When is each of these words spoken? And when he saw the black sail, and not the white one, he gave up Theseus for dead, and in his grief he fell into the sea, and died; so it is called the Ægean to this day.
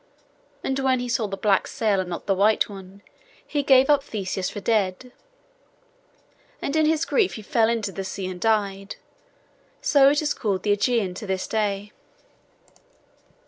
And 0.63 0.79
when 0.79 0.99
he 0.99 1.07
saw 1.07 1.27
the 1.27 1.37
black 1.37 1.67
sail, 1.67 1.99
and 1.99 2.09
not 2.09 2.25
the 2.25 2.33
white 2.33 2.67
one, 2.67 3.03
he 3.45 3.61
gave 3.61 3.87
up 3.87 4.03
Theseus 4.03 4.49
for 4.49 4.59
dead, 4.59 5.11
and 6.59 6.75
in 6.75 6.87
his 6.87 7.05
grief 7.05 7.33
he 7.35 7.43
fell 7.43 7.69
into 7.69 7.91
the 7.91 8.03
sea, 8.03 8.25
and 8.25 8.41
died; 8.41 8.95
so 9.79 10.09
it 10.09 10.23
is 10.23 10.33
called 10.33 10.63
the 10.63 10.75
Ægean 10.75 11.13
to 11.17 11.27
this 11.27 11.45
day. 11.45 11.91